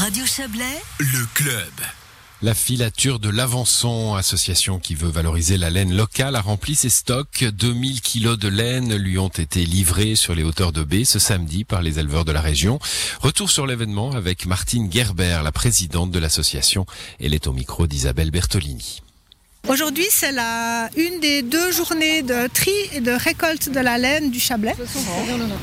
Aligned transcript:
Radio 0.00 0.24
Chablais, 0.24 0.80
le 0.98 1.26
club. 1.34 1.72
La 2.40 2.54
filature 2.54 3.18
de 3.18 3.28
l'Avançon, 3.28 4.14
association 4.14 4.78
qui 4.78 4.94
veut 4.94 5.10
valoriser 5.10 5.58
la 5.58 5.68
laine 5.68 5.94
locale, 5.94 6.36
a 6.36 6.40
rempli 6.40 6.74
ses 6.74 6.88
stocks. 6.88 7.44
2000 7.44 8.00
kilos 8.00 8.38
de 8.38 8.48
laine 8.48 8.96
lui 8.96 9.18
ont 9.18 9.28
été 9.28 9.66
livrés 9.66 10.16
sur 10.16 10.34
les 10.34 10.42
hauteurs 10.42 10.72
de 10.72 10.84
baie 10.84 11.04
ce 11.04 11.18
samedi 11.18 11.64
par 11.64 11.82
les 11.82 11.98
éleveurs 11.98 12.24
de 12.24 12.32
la 12.32 12.40
région. 12.40 12.78
Retour 13.20 13.50
sur 13.50 13.66
l'événement 13.66 14.12
avec 14.12 14.46
Martine 14.46 14.90
Gerber, 14.90 15.42
la 15.44 15.52
présidente 15.52 16.10
de 16.10 16.18
l'association. 16.18 16.86
Elle 17.20 17.34
est 17.34 17.46
au 17.46 17.52
micro 17.52 17.86
d'Isabelle 17.86 18.30
Bertolini. 18.30 19.02
Aujourd'hui, 19.68 20.06
c'est 20.10 20.32
la 20.32 20.88
une 20.96 21.20
des 21.20 21.42
deux 21.42 21.70
journées 21.70 22.22
de 22.22 22.48
tri 22.48 22.72
et 22.92 23.00
de 23.00 23.12
récolte 23.12 23.68
de 23.70 23.78
la 23.78 23.98
laine 23.98 24.30
du 24.30 24.40
Chablais. 24.40 24.74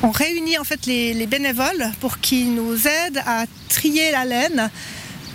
On 0.04 0.12
réunit 0.12 0.58
en 0.58 0.64
fait 0.64 0.86
les, 0.86 1.14
les 1.14 1.28
bénévoles 1.28 1.92
pour 2.00 2.20
qu'ils 2.20 2.54
nous 2.54 2.88
aident 2.88 3.22
à 3.26 3.46
trier 3.70 4.12
la 4.12 4.24
laine 4.24 4.70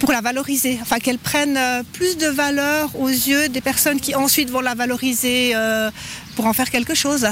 pour 0.02 0.10
la 0.10 0.20
valoriser, 0.20 0.80
enfin 0.82 0.98
qu'elle 0.98 1.16
prenne 1.16 1.56
euh, 1.56 1.84
plus 1.92 2.16
de 2.16 2.26
valeur 2.26 2.90
aux 2.98 3.06
yeux 3.06 3.48
des 3.48 3.60
personnes 3.60 4.00
qui 4.00 4.16
ensuite 4.16 4.50
vont 4.50 4.60
la 4.60 4.74
valoriser 4.74 5.52
euh, 5.54 5.92
pour 6.34 6.46
en 6.46 6.52
faire 6.52 6.70
quelque 6.72 6.92
chose. 6.92 7.28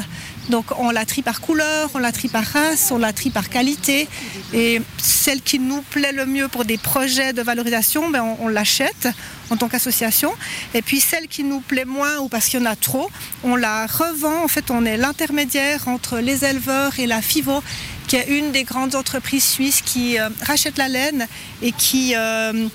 Donc 0.51 0.67
on 0.79 0.91
la 0.93 1.05
trie 1.05 1.23
par 1.23 1.41
couleur, 1.41 1.91
on 1.95 1.99
la 1.99 2.13
trie 2.13 2.29
par 2.29 2.45
race, 2.45 2.93
on 2.93 2.99
la 2.99 3.13
trie 3.13 3.31
par 3.31 3.49
qualité. 3.49 4.07
Et 4.55 4.81
celle 4.99 5.43
qui 5.43 5.59
nous 5.59 5.83
plaît 5.83 6.13
le 6.13 6.27
mieux 6.27 6.47
pour 6.47 6.65
des 6.65 6.79
projets 6.79 7.33
de 7.33 7.43
valorisation, 7.43 8.09
ben 8.09 8.23
on, 8.23 8.45
on 8.45 8.49
l'achète 8.49 9.09
en 9.51 9.57
tant 9.57 9.69
qu'association. 9.69 10.33
Et 10.73 10.81
puis 10.81 11.01
celle 11.01 11.27
qui 11.27 11.43
nous 11.43 11.61
plaît 11.61 11.85
moins 11.85 12.19
ou 12.19 12.29
parce 12.29 12.47
qu'il 12.47 12.61
y 12.61 12.63
en 12.63 12.67
a 12.67 12.77
trop, 12.77 13.11
on 13.43 13.57
la 13.57 13.87
revend. 13.87 14.45
En 14.45 14.49
fait, 14.49 14.71
on 14.71 14.85
est 14.85 14.97
l'intermédiaire 14.97 15.89
entre 15.89 16.19
les 16.19 16.45
éleveurs 16.45 17.01
et 17.01 17.09
la 17.09 17.21
FIVO 17.21 17.65
qui 18.11 18.17
est 18.17 18.27
une 18.27 18.51
des 18.51 18.65
grandes 18.65 18.97
entreprises 18.97 19.45
suisses 19.45 19.83
qui 19.83 20.19
euh, 20.19 20.31
rachète 20.45 20.79
la 20.79 20.89
laine 20.89 21.29
et 21.63 21.71
qui 21.71 22.17
euh, 22.17 22.67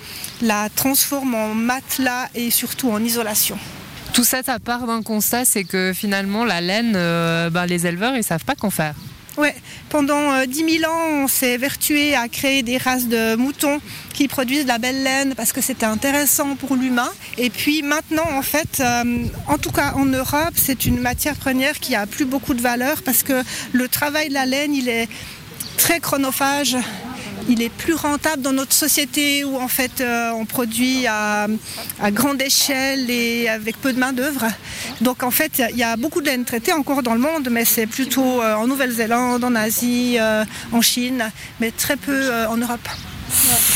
la 0.42 0.70
transforme 0.70 1.36
en 1.36 1.54
matelas 1.54 2.30
et 2.36 2.50
surtout 2.52 2.90
en 2.90 3.04
isolation. 3.04 3.58
Tout 4.14 4.24
ça, 4.24 4.44
ça 4.44 4.60
part 4.60 4.88
d'un 4.88 5.02
constat, 5.02 5.44
c'est 5.44 5.66
que 5.66 5.92
finalement, 5.94 6.46
la 6.46 6.62
laine, 6.62 6.94
euh, 6.96 7.50
ben, 7.50 7.66
les 7.66 7.86
éleveurs, 7.86 8.16
ils 8.16 8.24
savent 8.24 8.46
pas 8.46 8.56
qu'en 8.56 8.70
faire. 8.70 8.96
Ouais, 9.38 9.54
pendant 9.90 10.32
euh, 10.32 10.46
10 10.46 10.80
000 10.80 10.90
ans, 10.92 11.24
on 11.24 11.28
s'est 11.28 11.58
vertué 11.58 12.16
à 12.16 12.30
créer 12.30 12.64
des 12.64 12.78
races 12.78 13.08
de 13.08 13.36
moutons 13.36 13.82
qui 14.14 14.30
produisent 14.30 14.64
de 14.64 14.70
la 14.70 14.78
belle 14.78 15.04
laine 15.04 15.36
parce 15.36 15.52
que 15.52 15.60
c'était 15.60 15.86
intéressant 15.86 16.56
pour 16.56 16.78
l'humain. 16.78 17.10
Et 17.38 17.50
puis 17.50 17.82
maintenant, 17.82 18.28
en 18.32 18.42
fait, 18.42 18.80
euh, 18.80 19.26
en 19.48 19.58
tout 19.58 19.72
cas 19.72 19.92
en 19.96 20.06
Europe, 20.06 20.54
c'est 20.56 20.86
une 20.86 21.00
matière 21.00 21.36
première 21.36 21.80
qui 21.82 21.96
a 21.96 22.08
plus 22.08 22.24
beaucoup 22.24 22.54
de 22.54 22.62
valeur 22.62 23.02
parce 23.04 23.24
que 23.24 23.44
le 23.74 23.90
travail 23.90 24.30
de 24.30 24.34
la 24.34 24.46
laine, 24.46 24.74
il 24.74 24.88
est 24.88 25.10
très 25.76 26.00
chronophage. 26.00 26.78
Il 27.48 27.62
est 27.62 27.70
plus 27.70 27.94
rentable 27.94 28.42
dans 28.42 28.54
notre 28.54 28.74
société 28.74 29.44
où 29.44 29.58
en 29.58 29.68
fait 29.68 30.02
euh, 30.02 30.32
on 30.32 30.46
produit 30.46 31.06
à, 31.06 31.48
à 32.02 32.12
grande 32.12 32.42
échelle 32.42 33.10
et 33.10 33.48
avec 33.48 33.78
peu 33.78 33.94
de 33.94 34.00
main 34.00 34.14
d'œuvre. 34.14 34.46
Donc 35.02 35.22
en 35.22 35.30
fait 35.32 35.62
il 35.72 35.78
y 35.78 35.84
a 35.84 35.96
beaucoup 35.96 36.22
de 36.22 36.26
laine 36.26 36.44
traitée 36.44 36.74
encore 36.74 37.04
dans 37.04 37.14
le 37.14 37.20
monde, 37.20 37.50
mais 37.52 37.64
c'est 37.64 37.86
plutôt 37.86 38.42
euh, 38.42 38.56
en 38.56 38.66
Nouvelle-Zélande, 38.68 39.44
en 39.44 39.54
Asie, 39.54 40.18
euh, 40.20 40.44
en 40.72 40.82
Chine, 40.82 41.32
mais 41.60 41.72
très 41.72 41.98
peu 41.98 42.32
en 42.48 42.58
Europe. 42.58 42.88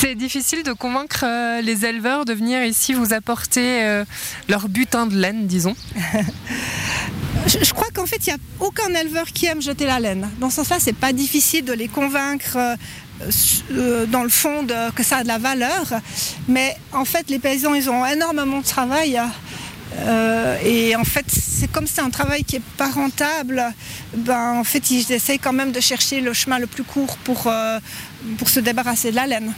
C'est 0.01 0.15
difficile 0.15 0.63
de 0.63 0.73
convaincre 0.73 1.25
les 1.61 1.85
éleveurs 1.85 2.25
de 2.25 2.33
venir 2.33 2.63
ici 2.63 2.93
vous 2.93 3.13
apporter 3.13 4.03
leur 4.47 4.69
butin 4.69 5.05
de 5.07 5.15
laine, 5.15 5.47
disons. 5.47 5.75
Je, 7.47 7.73
crois 7.73 7.87
qu'en 7.93 8.05
fait, 8.05 8.17
il 8.27 8.33
n'y 8.33 8.35
a 8.35 8.37
aucun 8.59 8.93
éleveur 8.93 9.25
qui 9.27 9.45
aime 9.47 9.61
jeter 9.61 9.85
la 9.85 9.99
laine. 9.99 10.29
Dans 10.39 10.49
ce 10.49 10.57
sens-là, 10.57 10.77
c'est 10.79 10.93
pas 10.93 11.13
difficile 11.13 11.65
de 11.65 11.73
les 11.73 11.87
convaincre 11.87 12.57
euh, 12.57 12.75
euh, 13.71 14.05
dans 14.05 14.23
le 14.23 14.29
fond 14.29 14.63
de- 14.63 14.91
que 14.91 15.03
ça 15.03 15.17
a 15.17 15.23
de 15.23 15.27
la 15.27 15.37
valeur. 15.37 15.85
Mais 16.47 16.75
en 16.91 17.05
fait, 17.05 17.29
les 17.29 17.39
paysans, 17.39 17.73
ils 17.73 17.89
ont 17.89 18.05
énormément 18.05 18.59
de 18.59 18.65
travail. 18.65 19.19
Euh, 20.01 20.57
et 20.63 20.95
en 20.95 21.03
fait, 21.03 21.25
c'est 21.27 21.71
comme 21.71 21.87
c'est 21.87 22.01
un 22.01 22.09
travail 22.11 22.43
qui 22.43 22.57
est 22.57 22.63
pas 22.77 22.89
rentable. 22.89 23.63
Ben, 24.15 24.61
ils 24.91 25.11
essayent 25.11 25.39
quand 25.39 25.53
même 25.53 25.71
de 25.71 25.79
chercher 25.79 26.21
le 26.21 26.33
chemin 26.33 26.59
le 26.59 26.67
plus 26.67 26.83
court 26.83 27.17
pour, 27.23 27.51
pour 28.37 28.49
se 28.49 28.59
débarrasser 28.59 29.11
de 29.11 29.15
la 29.15 29.25
laine. 29.27 29.53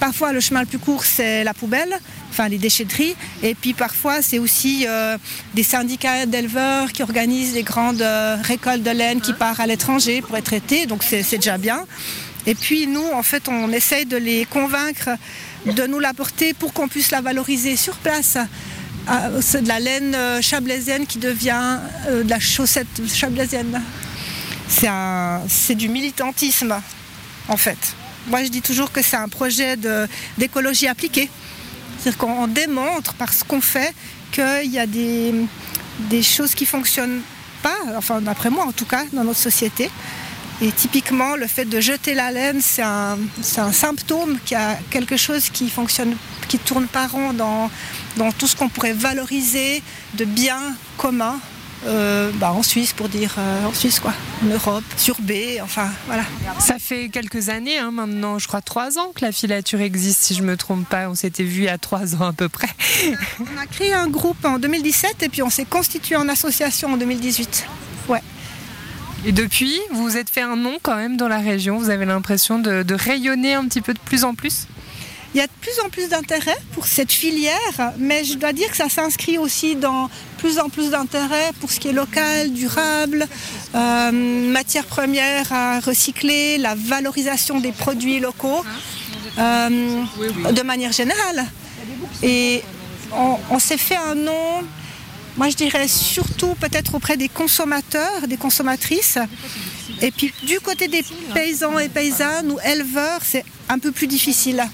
Parfois, 0.00 0.32
le 0.32 0.40
chemin 0.40 0.60
le 0.60 0.66
plus 0.66 0.78
court, 0.78 1.04
c'est 1.04 1.44
la 1.44 1.54
poubelle, 1.54 1.98
enfin 2.36 2.48
les 2.48 2.58
déchetteries. 2.58 3.16
Et 3.42 3.54
puis 3.54 3.72
parfois, 3.72 4.20
c'est 4.20 4.38
aussi 4.38 4.84
euh, 4.86 5.16
des 5.54 5.62
syndicats 5.62 6.26
d'éleveurs 6.26 6.92
qui 6.92 7.02
organisent 7.02 7.54
des 7.54 7.62
grandes 7.62 8.02
euh, 8.02 8.36
récoltes 8.42 8.82
de 8.82 8.90
laine 8.90 9.20
qui 9.20 9.32
partent 9.32 9.60
à 9.60 9.66
l'étranger 9.66 10.20
pour 10.20 10.36
être 10.36 10.44
traitées. 10.44 10.84
Donc 10.86 11.02
c'est 11.02 11.36
déjà 11.36 11.56
bien. 11.56 11.86
Et 12.46 12.54
puis 12.54 12.86
nous, 12.86 13.06
en 13.14 13.22
fait, 13.22 13.48
on 13.48 13.72
essaye 13.72 14.06
de 14.06 14.16
les 14.16 14.44
convaincre 14.44 15.10
de 15.64 15.86
nous 15.86 15.98
l'apporter 15.98 16.52
pour 16.52 16.72
qu'on 16.72 16.88
puisse 16.88 17.10
la 17.10 17.20
valoriser 17.20 17.74
sur 17.76 17.96
place. 17.96 18.36
Ah, 19.08 19.30
C'est 19.40 19.62
de 19.62 19.68
la 19.68 19.80
laine 19.80 20.14
euh, 20.14 20.42
chablaisienne 20.42 21.06
qui 21.06 21.18
devient 21.18 21.78
euh, 22.08 22.22
de 22.22 22.30
la 22.30 22.40
chaussette 22.40 22.86
chablaisienne. 23.12 23.80
C'est 24.68 25.74
du 25.74 25.88
militantisme, 25.88 26.74
en 27.48 27.56
fait. 27.56 27.78
Moi, 28.26 28.42
je 28.44 28.48
dis 28.48 28.62
toujours 28.62 28.90
que 28.90 29.00
c'est 29.00 29.16
un 29.16 29.28
projet 29.28 29.76
d'écologie 30.36 30.88
appliquée. 30.88 31.30
C'est-à-dire 31.98 32.18
qu'on 32.18 32.46
démontre 32.46 33.14
par 33.14 33.32
ce 33.32 33.44
qu'on 33.44 33.60
fait 33.60 33.94
qu'il 34.32 34.70
y 34.70 34.78
a 34.78 34.86
des, 34.86 36.22
choses 36.22 36.54
qui 36.54 36.66
fonctionnent 36.66 37.22
pas, 37.62 37.76
enfin 37.96 38.20
d'après 38.20 38.50
moi 38.50 38.64
en 38.64 38.72
tout 38.72 38.84
cas, 38.84 39.04
dans 39.12 39.24
notre 39.24 39.40
société. 39.40 39.90
Et 40.62 40.72
typiquement, 40.72 41.36
le 41.36 41.46
fait 41.46 41.66
de 41.66 41.80
jeter 41.80 42.14
la 42.14 42.30
laine, 42.30 42.60
c'est 42.62 42.82
un, 42.82 43.18
symptôme 43.42 44.38
qu'il 44.44 44.56
y 44.56 44.60
a 44.60 44.78
quelque 44.90 45.16
chose 45.16 45.50
qui 45.50 45.68
fonctionne, 45.68 46.16
qui 46.48 46.58
tourne 46.58 46.86
pas 46.86 47.06
rond 47.06 47.34
dans, 47.34 47.70
dans 48.16 48.32
tout 48.32 48.46
ce 48.46 48.56
qu'on 48.56 48.70
pourrait 48.70 48.94
valoriser 48.94 49.82
de 50.14 50.24
biens 50.24 50.74
communs. 50.96 51.38
Euh, 51.86 52.30
bah, 52.34 52.52
en 52.52 52.62
Suisse, 52.62 52.92
pour 52.92 53.08
dire 53.08 53.34
euh, 53.38 53.66
en 53.66 53.72
Suisse, 53.72 54.00
quoi, 54.00 54.12
en 54.44 54.46
Europe, 54.46 54.84
sur 54.96 55.16
B, 55.20 55.32
enfin 55.62 55.88
voilà. 56.06 56.24
Ça 56.58 56.76
fait 56.78 57.08
quelques 57.08 57.48
années 57.48 57.78
hein, 57.78 57.90
maintenant, 57.90 58.38
je 58.38 58.48
crois 58.48 58.60
trois 58.60 58.98
ans 58.98 59.12
que 59.14 59.24
la 59.24 59.32
filature 59.32 59.80
existe, 59.80 60.22
si 60.22 60.34
je 60.34 60.42
me 60.42 60.56
trompe 60.56 60.88
pas. 60.88 61.08
On 61.08 61.14
s'était 61.14 61.44
vu 61.44 61.62
il 61.62 61.64
y 61.64 61.68
a 61.68 61.78
trois 61.78 62.16
ans 62.16 62.26
à 62.26 62.32
peu 62.32 62.48
près. 62.48 62.68
On 63.40 63.60
a 63.60 63.66
créé 63.66 63.92
un 63.94 64.08
groupe 64.08 64.44
en 64.44 64.58
2017 64.58 65.22
et 65.22 65.28
puis 65.28 65.42
on 65.42 65.50
s'est 65.50 65.64
constitué 65.64 66.16
en 66.16 66.28
association 66.28 66.92
en 66.92 66.96
2018. 66.96 67.66
Ouais. 68.08 68.22
Et 69.24 69.32
depuis, 69.32 69.78
vous 69.90 70.02
vous 70.02 70.16
êtes 70.16 70.30
fait 70.30 70.42
un 70.42 70.56
nom 70.56 70.78
quand 70.82 70.96
même 70.96 71.16
dans 71.16 71.28
la 71.28 71.38
région. 71.38 71.78
Vous 71.78 71.90
avez 71.90 72.04
l'impression 72.04 72.58
de, 72.58 72.82
de 72.82 72.94
rayonner 72.94 73.54
un 73.54 73.64
petit 73.64 73.80
peu 73.80 73.94
de 73.94 73.98
plus 73.98 74.24
en 74.24 74.34
plus? 74.34 74.66
Il 75.34 75.38
y 75.38 75.40
a 75.40 75.46
de 75.46 75.52
plus 75.60 75.78
en 75.84 75.90
plus 75.90 76.08
d'intérêt 76.08 76.56
pour 76.72 76.86
cette 76.86 77.12
filière, 77.12 77.92
mais 77.98 78.24
je 78.24 78.34
dois 78.34 78.52
dire 78.52 78.70
que 78.70 78.76
ça 78.76 78.88
s'inscrit 78.88 79.38
aussi 79.38 79.76
dans 79.76 80.08
plus 80.38 80.58
en 80.58 80.68
plus 80.68 80.90
d'intérêt 80.90 81.50
pour 81.60 81.70
ce 81.70 81.80
qui 81.80 81.88
est 81.88 81.92
local, 81.92 82.52
durable, 82.52 83.26
euh, 83.74 84.12
matières 84.12 84.86
premières 84.86 85.52
à 85.52 85.80
recycler, 85.80 86.58
la 86.58 86.74
valorisation 86.74 87.60
des 87.60 87.72
produits 87.72 88.20
locaux, 88.20 88.64
euh, 89.38 90.02
de 90.52 90.62
manière 90.62 90.92
générale. 90.92 91.44
Et 92.22 92.62
on, 93.12 93.36
on 93.50 93.58
s'est 93.58 93.78
fait 93.78 93.96
un 93.96 94.14
nom, 94.14 94.62
moi 95.36 95.48
je 95.50 95.56
dirais 95.56 95.88
surtout 95.88 96.54
peut-être 96.60 96.94
auprès 96.94 97.16
des 97.16 97.28
consommateurs, 97.28 98.26
des 98.26 98.38
consommatrices. 98.38 99.18
Et 100.00 100.10
puis 100.10 100.32
du 100.44 100.60
côté 100.60 100.88
des 100.88 101.04
paysans 101.34 101.78
et 101.78 101.88
paysannes 101.88 102.52
ou 102.52 102.58
éleveurs, 102.60 103.20
c'est 103.22 103.44
un 103.68 103.78
peu 103.78 103.92
plus 103.92 104.06
difficile 104.06 104.66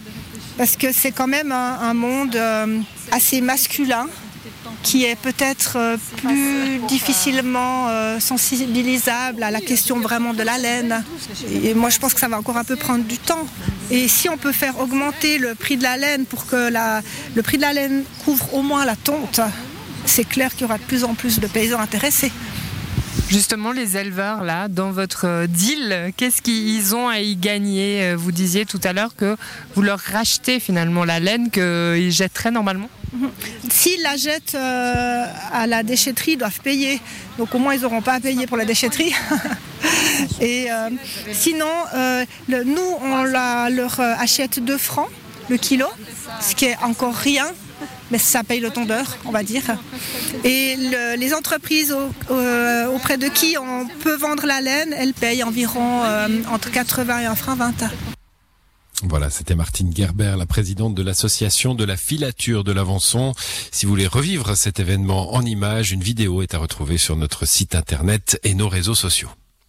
parce 0.57 0.77
que 0.77 0.93
c'est 0.93 1.13
quand 1.13 1.27
même 1.27 1.53
un, 1.53 1.95
monde 1.95 2.37
euh, 2.37 2.79
assez 3.11 3.41
masculin 3.41 4.07
qui 4.83 5.05
est 5.05 5.17
peut-être 5.17 5.77
euh, 5.77 5.97
plus 6.17 6.79
difficilement 6.89 7.89
euh, 7.89 8.19
sensibilisable 8.19 9.43
à 9.43 9.51
la 9.51 9.61
question 9.61 10.01
vraiment 10.01 10.35
de 10.35 10.43
la 10.43 10.59
laine. 10.59 11.05
Et 11.63 11.75
moi, 11.75 11.89
je 11.89 11.99
pense 11.99 12.15
que 12.15 12.21
ça 12.21 12.29
va 12.29 12.39
encore 12.39 12.57
un 12.57 12.65
peu 12.65 12.75
prendre 12.77 13.05
du 13.05 13.19
temps. 13.19 13.47
Et 13.91 14.09
si 14.09 14.29
on 14.29 14.37
peut 14.37 14.53
faire 14.53 14.81
augmenter 14.81 15.39
le 15.39 15.55
prix 15.55 15.77
de 15.77 15.84
la 15.84 15.97
laine 15.97 16.25
pour 16.25 16.47
que 16.47 16.72
le 17.34 17.43
prix 17.43 17.59
de 17.59 17.63
la 17.63 17.72
laine 17.72 18.03
couvre 18.25 18.55
au 18.55 18.63
moins 18.63 18.84
la 18.84 18.97
tonte, 18.97 19.41
c'est 20.05 20.25
clair 20.25 20.51
qu'il 20.51 20.63
y 20.63 20.65
aura 20.65 20.78
de 20.78 20.83
plus 20.83 21.05
en 21.05 21.15
plus 21.15 21.39
de 21.39 21.47
paysans 21.47 21.78
intéressés. 21.78 22.33
Justement, 23.28 23.72
les 23.72 23.97
éleveurs, 23.97 24.42
là, 24.42 24.68
dans 24.68 24.91
votre 24.91 25.26
euh, 25.26 25.47
deal, 25.47 26.12
qu'est-ce 26.16 26.41
qu'ils 26.42 26.94
ont 26.94 27.09
à 27.09 27.20
y 27.20 27.36
gagner? 27.36 28.03
Euh, 28.04 28.16
Vous 28.16 28.32
disiez 28.32 28.64
tout 28.64 28.80
à 28.84 28.92
l'heure 28.92 29.14
que 29.16 29.36
vous 29.74 29.82
leur 29.82 29.98
rachetez 29.98 30.60
finalement 30.60 31.04
la 31.04 31.20
laine 31.20 31.50
qu'ils 31.50 32.10
jetteraient 32.10 32.50
normalement. 32.50 32.88
S'ils 33.70 34.03
la 34.03 34.16
jettent 34.16 34.54
euh, 34.54 35.24
à 35.53 35.66
la 35.66 35.82
déchetterie, 35.82 36.32
ils 36.32 36.38
doivent 36.38 36.60
payer. 36.60 37.00
Donc 37.38 37.54
au 37.54 37.59
moins, 37.59 37.74
ils 37.74 37.82
n'auront 37.82 38.03
pas 38.03 38.14
à 38.14 38.20
payer 38.20 38.47
pour 38.47 38.56
la 38.56 38.64
déchetterie. 38.64 39.14
Et 40.41 40.68
sinon, 41.32 41.66
nous, 42.48 42.97
on 43.03 43.24
leur 43.24 44.00
achète 44.00 44.62
2 44.62 44.78
francs 44.78 45.09
le 45.48 45.56
kilo, 45.56 45.86
ce 46.41 46.54
qui 46.54 46.66
est 46.66 46.76
encore 46.82 47.14
rien, 47.14 47.47
mais 48.12 48.18
ça 48.18 48.44
paye 48.44 48.60
le 48.60 48.70
tondeur, 48.70 49.16
on 49.24 49.32
va 49.32 49.42
dire. 49.42 49.64
Et 50.44 50.76
le- 50.76 51.16
les 51.18 51.34
entreprises 51.34 51.97
euh, 52.30 52.86
auprès 52.94 53.16
de 53.18 53.26
qui 53.28 53.56
on 53.59 53.88
peut 54.04 54.14
vendre 54.16 54.47
la 54.47 54.60
laine, 54.60 54.92
elles 54.97 55.14
payent 55.14 55.42
environ 55.42 56.04
euh, 56.04 56.28
entre 56.50 56.70
80 56.70 57.20
et 57.20 57.26
1 57.26 57.34
franc 57.34 57.56
20. 57.56 57.72
Voilà, 59.04 59.30
c'était 59.30 59.56
Martine 59.56 59.92
Gerber, 59.97 60.36
la 60.38 60.47
présidente 60.47 60.94
de 60.94 61.03
l'association 61.03 61.74
de 61.74 61.82
la 61.84 61.97
filature 61.97 62.62
de 62.62 62.70
l'Avançon. 62.70 63.32
Si 63.72 63.84
vous 63.84 63.91
voulez 63.91 64.06
revivre 64.06 64.56
cet 64.56 64.78
événement 64.78 65.34
en 65.34 65.42
images, 65.44 65.91
une 65.91 66.03
vidéo 66.04 66.41
est 66.42 66.54
à 66.54 66.59
retrouver 66.59 66.98
sur 66.98 67.16
notre 67.16 67.44
site 67.44 67.74
internet 67.74 68.38
et 68.44 68.54
nos 68.54 68.68
réseaux 68.68 68.94
sociaux. 68.94 69.30